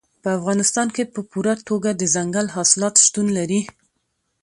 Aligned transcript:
په 0.23 0.29
افغانستان 0.37 0.87
کې 0.95 1.03
په 1.13 1.19
پوره 1.31 1.53
توګه 1.69 1.89
دځنګل 1.93 2.47
حاصلات 2.55 2.95
شتون 3.05 3.27
لري. 3.37 3.61